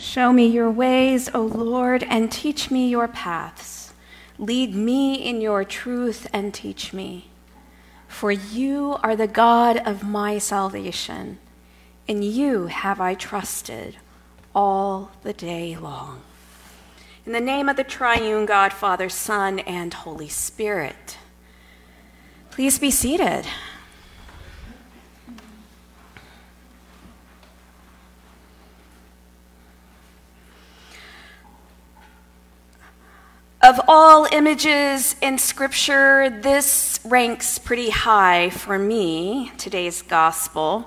[0.00, 3.92] Show me your ways, O Lord, and teach me your paths.
[4.38, 7.28] Lead me in your truth and teach me.
[8.08, 11.38] For you are the God of my salvation.
[12.08, 13.98] In you have I trusted
[14.54, 16.22] all the day long.
[17.26, 21.18] In the name of the triune God, Father, Son, and Holy Spirit.
[22.50, 23.44] Please be seated.
[33.80, 40.86] Of all images in Scripture, this ranks pretty high for me, today's gospel.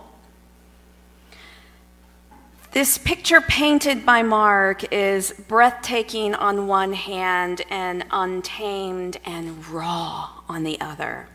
[2.69, 10.61] This picture painted by Mark is breathtaking on one hand and untamed and raw on
[10.61, 11.30] the other.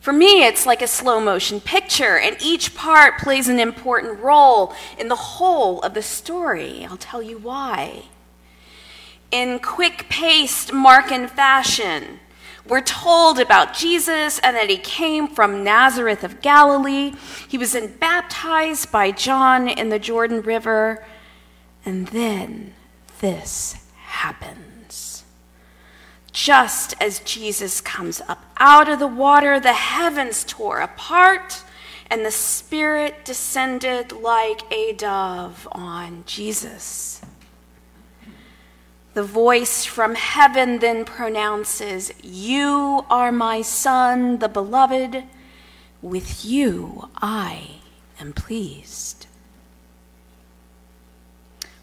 [0.00, 4.74] For me, it's like a slow motion picture, and each part plays an important role
[4.96, 6.86] in the whole of the story.
[6.86, 8.04] I'll tell you why
[9.30, 12.20] in quick paced Markan fashion.
[12.66, 17.12] We're told about Jesus and that he came from Nazareth of Galilee.
[17.48, 21.04] He was then baptized by John in the Jordan River.
[21.84, 22.74] And then
[23.20, 25.24] this happens.
[26.30, 31.62] Just as Jesus comes up out of the water, the heavens tore apart
[32.10, 37.20] and the Spirit descended like a dove on Jesus.
[39.18, 45.24] The voice from heaven then pronounces, You are my Son, the beloved.
[46.00, 47.80] With you I
[48.20, 49.26] am pleased.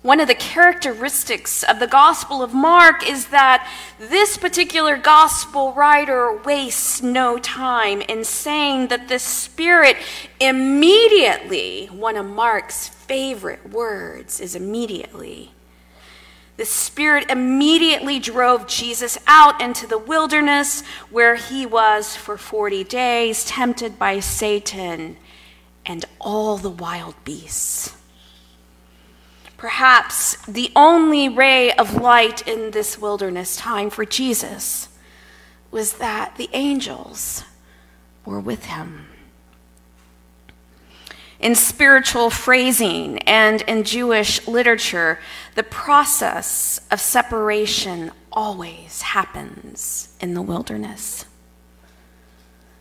[0.01, 3.69] One of the characteristics of the Gospel of Mark is that
[3.99, 9.97] this particular Gospel writer wastes no time in saying that the Spirit
[10.39, 15.51] immediately, one of Mark's favorite words is immediately,
[16.57, 23.43] the Spirit immediately drove Jesus out into the wilderness where he was for 40 days,
[23.43, 25.17] tempted by Satan
[25.85, 27.95] and all the wild beasts.
[29.57, 34.89] Perhaps the only ray of light in this wilderness time for Jesus
[35.71, 37.43] was that the angels
[38.25, 39.07] were with him.
[41.39, 45.19] In spiritual phrasing and in Jewish literature,
[45.55, 51.25] the process of separation always happens in the wilderness.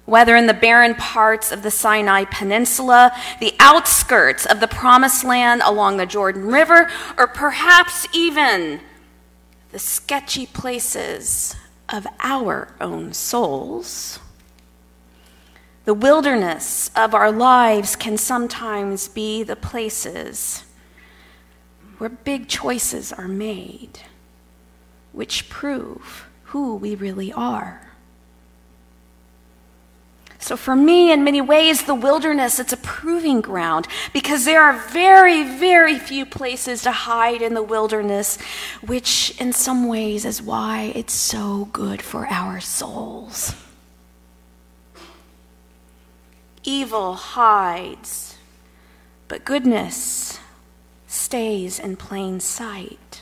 [0.06, 5.62] Whether in the barren parts of the Sinai Peninsula, the outskirts of the Promised Land
[5.64, 8.80] along the Jordan River, or perhaps even
[9.72, 11.56] the sketchy places
[11.88, 14.20] of our own souls,
[15.84, 20.64] the wilderness of our lives can sometimes be the places
[21.98, 24.00] where big choices are made,
[25.12, 27.80] which prove who we really are.
[30.38, 34.78] So, for me, in many ways, the wilderness, it's a proving ground because there are
[34.90, 38.38] very, very few places to hide in the wilderness,
[38.82, 43.54] which in some ways is why it's so good for our souls.
[46.66, 48.38] Evil hides,
[49.28, 50.40] but goodness
[51.06, 53.20] stays in plain sight,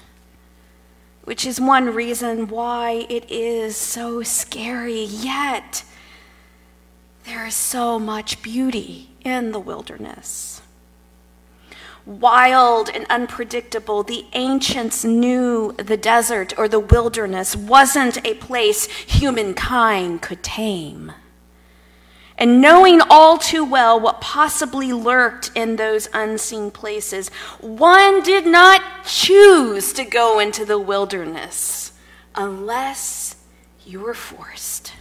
[1.25, 5.03] which is one reason why it is so scary.
[5.03, 5.83] Yet,
[7.25, 10.63] there is so much beauty in the wilderness.
[12.07, 20.23] Wild and unpredictable, the ancients knew the desert or the wilderness wasn't a place humankind
[20.23, 21.13] could tame
[22.39, 27.29] and knowing all too well what possibly lurked in those unseen places,
[27.61, 31.93] one did not choose to go into the wilderness
[32.35, 33.37] unless
[33.85, 34.93] you were forced.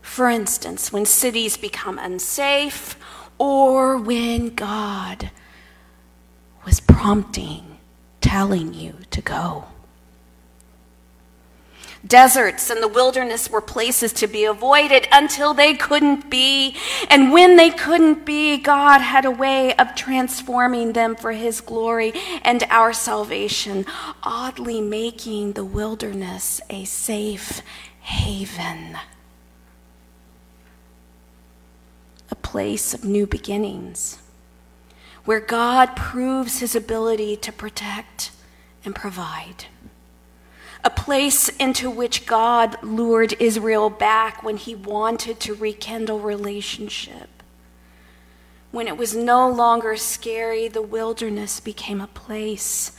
[0.00, 2.98] For instance, when cities become unsafe
[3.38, 5.30] or when God
[6.64, 7.78] was prompting,
[8.20, 9.64] telling you to go.
[12.04, 16.76] Deserts and the wilderness were places to be avoided until they couldn't be.
[17.08, 22.12] And when they couldn't be, God had a way of transforming them for His glory
[22.42, 23.86] and our salvation,
[24.24, 27.62] oddly making the wilderness a safe
[28.00, 28.98] haven,
[32.30, 34.18] a place of new beginnings,
[35.24, 38.32] where God proves His ability to protect
[38.84, 39.66] and provide
[40.84, 47.28] a place into which God lured Israel back when he wanted to rekindle relationship,
[48.70, 52.92] when it was no longer scary, the wilderness became a place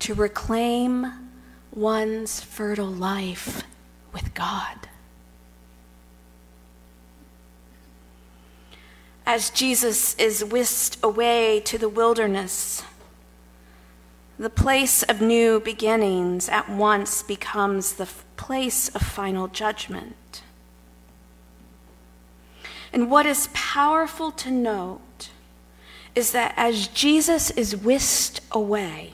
[0.00, 1.30] to reclaim
[1.72, 3.62] one's fertile life
[4.12, 4.88] with God.
[9.24, 12.82] As Jesus is whisked away to the wilderness,
[14.38, 20.42] the place of new beginnings at once becomes the place of final judgment.
[22.92, 25.30] And what is powerful to note
[26.14, 29.12] is that as Jesus is whisked away,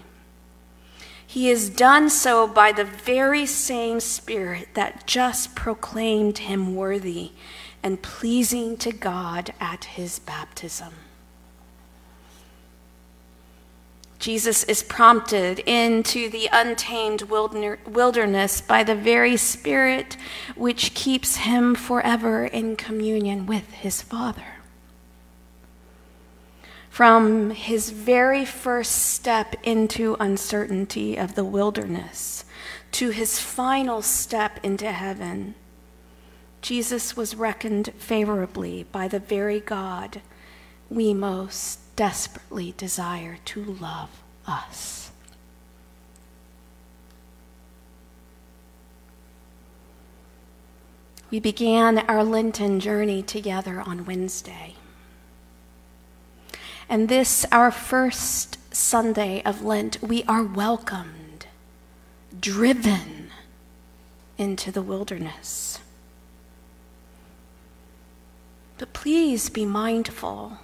[1.27, 7.33] he is done so by the very same Spirit that just proclaimed him worthy
[7.83, 10.93] and pleasing to God at his baptism.
[14.23, 20.17] Jesus is prompted into the untamed wilderness by the very Spirit
[20.55, 24.61] which keeps him forever in communion with his Father.
[26.89, 32.45] From his very first step into uncertainty of the wilderness
[32.93, 35.57] to his final step into heaven,
[36.61, 40.23] Jesus was reckoned favorably by the very God
[40.89, 45.11] we most desperately desire to love us.
[51.31, 54.75] We began our Lenten journey together on Wednesday.
[56.89, 61.47] And this, our first Sunday of Lent, we are welcomed,
[62.39, 63.31] driven
[64.37, 65.79] into the wilderness.
[68.77, 70.59] But please be mindful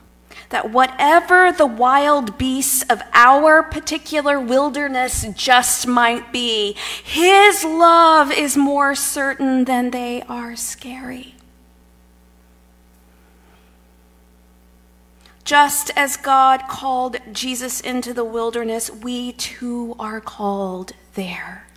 [0.51, 6.75] that whatever the wild beasts of our particular wilderness just might be,
[7.05, 11.35] His love is more certain than they are scary.
[15.45, 21.68] Just as God called Jesus into the wilderness, we too are called there.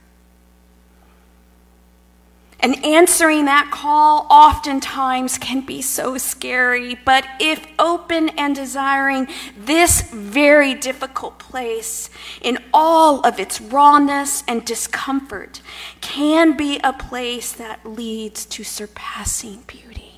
[2.62, 9.28] And answering that call oftentimes can be so scary, but if open and desiring
[9.58, 15.62] this very difficult place in all of its rawness and discomfort
[16.02, 20.11] can be a place that leads to surpassing beauty.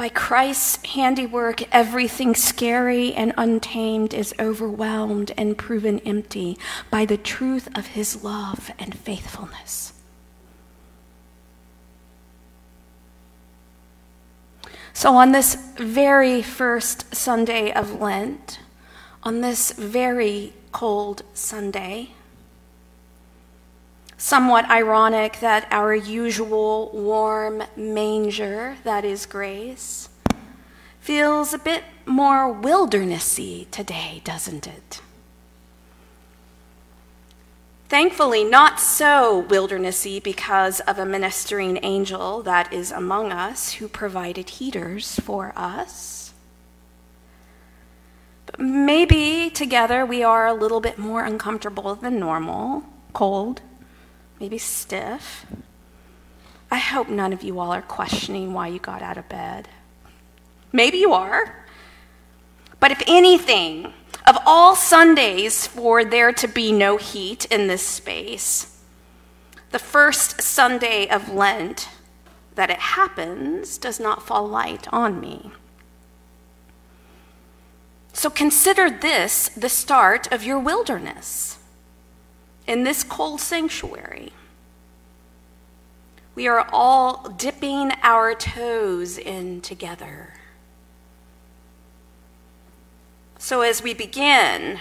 [0.00, 6.56] By Christ's handiwork, everything scary and untamed is overwhelmed and proven empty
[6.90, 9.92] by the truth of his love and faithfulness.
[14.94, 18.60] So, on this very first Sunday of Lent,
[19.22, 22.12] on this very cold Sunday,
[24.20, 30.10] somewhat ironic that our usual warm manger, that is grace,
[31.00, 35.00] feels a bit more wildernessy today, doesn't it?
[37.88, 44.50] Thankfully, not so wildernessy because of a ministering angel that is among us who provided
[44.50, 46.34] heaters for us.
[48.44, 52.84] But maybe together we are a little bit more uncomfortable than normal,
[53.14, 53.62] cold,
[54.40, 55.44] maybe stiff.
[56.70, 59.68] I hope none of you all are questioning why you got out of bed.
[60.72, 61.66] Maybe you are.
[62.78, 63.92] But if anything,
[64.26, 68.82] of all Sundays for there to be no heat in this space,
[69.70, 71.88] the first Sunday of Lent
[72.54, 75.50] that it happens does not fall light on me.
[78.12, 81.59] So consider this the start of your wilderness
[82.70, 84.30] in this cold sanctuary.
[86.36, 90.34] We are all dipping our toes in together.
[93.38, 94.78] So, as we begin,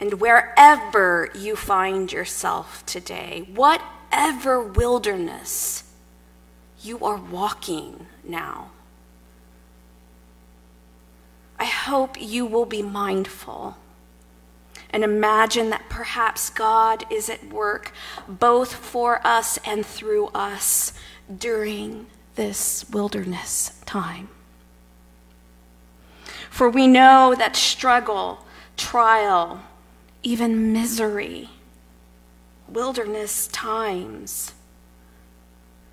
[0.00, 5.84] and wherever you find yourself today, whatever wilderness
[6.82, 8.72] you are walking now,
[11.56, 13.76] I hope you will be mindful
[14.90, 17.92] and imagine that perhaps God is at work
[18.28, 20.92] both for us and through us
[21.38, 24.28] during this wilderness time.
[26.50, 29.62] For we know that struggle, trial,
[30.22, 31.50] even misery,
[32.68, 34.52] wilderness times,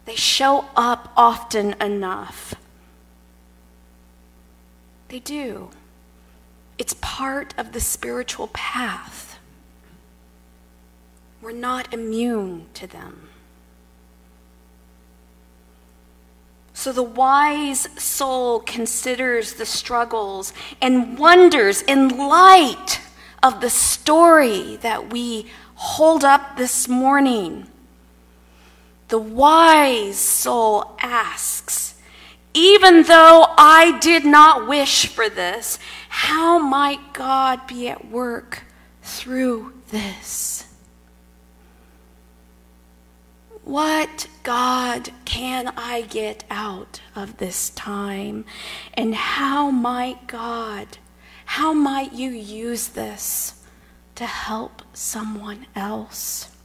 [0.05, 2.55] they show up often enough.
[5.07, 5.69] They do.
[6.77, 9.39] It's part of the spiritual path.
[11.41, 13.29] We're not immune to them.
[16.73, 22.99] So the wise soul considers the struggles and wonders in light
[23.43, 27.67] of the story that we hold up this morning.
[29.09, 31.95] The wise soul asks,
[32.53, 35.77] even though I did not wish for this,
[36.13, 38.61] how might God be at work
[39.01, 40.67] through this?
[43.63, 48.45] What, God, can I get out of this time?
[48.93, 50.99] And how might God,
[51.45, 53.63] how might you use this
[54.13, 56.55] to help someone else?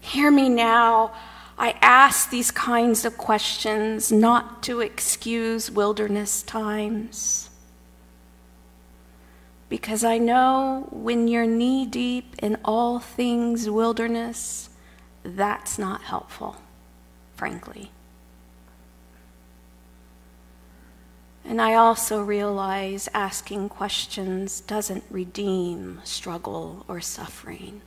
[0.00, 1.12] Hear me now.
[1.58, 7.50] I ask these kinds of questions not to excuse wilderness times
[9.68, 14.70] because I know when you're knee deep in all things wilderness,
[15.22, 16.56] that's not helpful,
[17.34, 17.90] frankly.
[21.44, 27.80] And I also realize asking questions doesn't redeem struggle or suffering.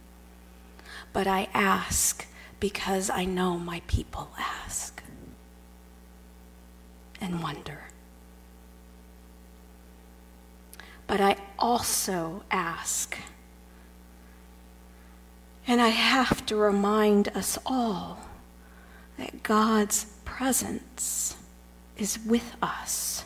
[1.13, 2.25] But I ask
[2.61, 5.03] because I know my people ask
[7.19, 7.81] and wonder.
[11.07, 13.17] But I also ask,
[15.67, 18.19] and I have to remind us all
[19.17, 21.35] that God's presence
[21.97, 23.25] is with us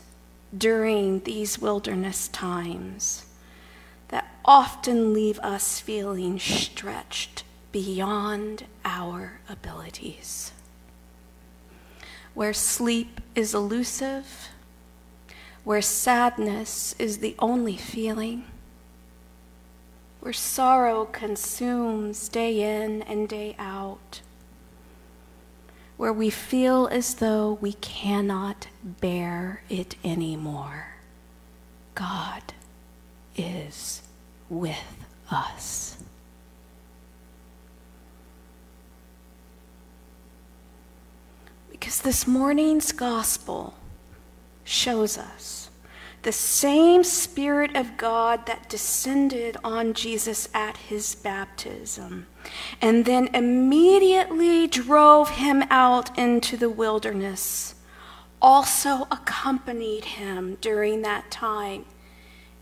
[0.57, 3.25] during these wilderness times
[4.07, 7.43] that often leave us feeling stretched
[7.75, 10.53] beyond our abilities.
[12.33, 14.47] Where sleep is elusive,
[15.65, 18.45] where sadness is the only feeling,
[20.21, 24.21] where sorrow consumes day in and day out,
[25.97, 30.95] where we feel as though we cannot bear it anymore.
[31.93, 32.53] God
[33.35, 34.01] is
[34.49, 35.97] with us.
[41.85, 43.75] Because this morning's gospel
[44.63, 45.69] shows us
[46.23, 52.25] the same Spirit of God that descended on Jesus at his baptism
[52.81, 57.75] and then immediately drove him out into the wilderness
[58.41, 61.85] also accompanied him during that time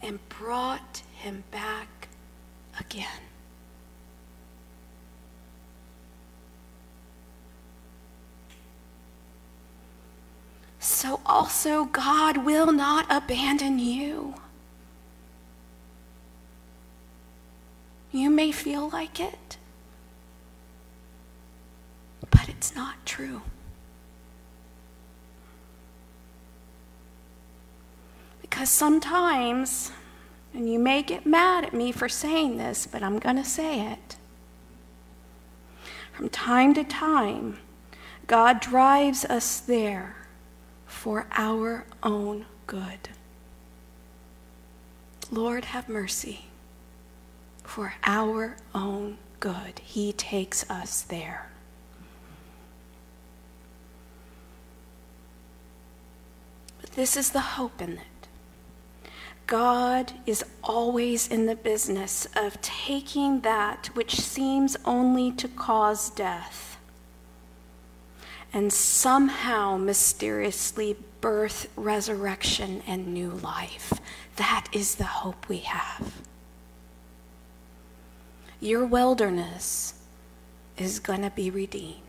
[0.02, 2.10] and brought him back
[2.78, 3.22] again.
[10.84, 14.36] So also God will not abandon you.
[18.12, 19.58] You may feel like it,
[22.30, 23.42] but it's not true.
[28.42, 29.92] Because sometimes,
[30.54, 33.92] and you may get mad at me for saying this, but I'm going to say
[33.92, 34.18] it.
[36.12, 37.58] From time to time,
[38.28, 40.18] God drives us there
[40.94, 43.10] for our own good.
[45.30, 46.46] Lord, have mercy.
[47.64, 51.50] For our own good, He takes us there.
[56.80, 58.28] But this is the hope in it.
[59.48, 66.73] God is always in the business of taking that which seems only to cause death
[68.54, 73.94] and somehow mysteriously birth resurrection and new life.
[74.36, 76.22] That is the hope we have.
[78.60, 79.96] Your wilderness
[80.78, 82.00] is going to be redeemed.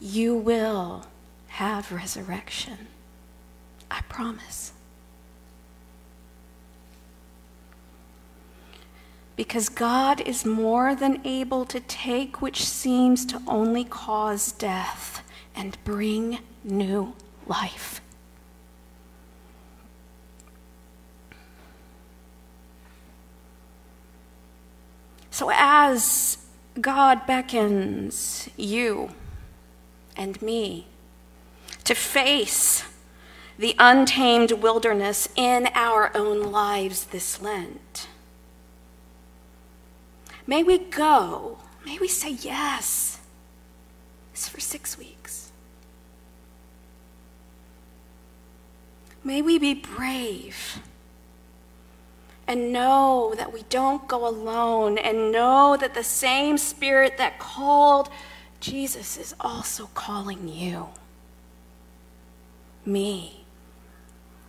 [0.00, 1.06] You will
[1.48, 2.88] have resurrection.
[3.90, 4.72] I promise.
[9.40, 15.22] Because God is more than able to take which seems to only cause death
[15.56, 17.14] and bring new
[17.46, 18.02] life.
[25.30, 26.36] So, as
[26.78, 29.12] God beckons you
[30.18, 30.86] and me
[31.84, 32.84] to face
[33.58, 38.06] the untamed wilderness in our own lives this Lent,
[40.50, 41.58] May we go.
[41.86, 43.20] May we say yes.
[44.32, 45.52] It's for six weeks.
[49.22, 50.80] May we be brave
[52.48, 58.08] and know that we don't go alone and know that the same spirit that called
[58.58, 60.88] Jesus is also calling you,
[62.84, 63.44] me,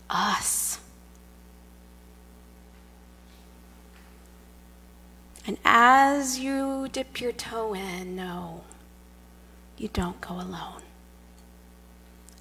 [0.09, 0.80] us.
[5.47, 8.61] And as you dip your toe in, no,
[9.77, 10.83] you don't go alone.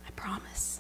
[0.07, 0.80] I promise.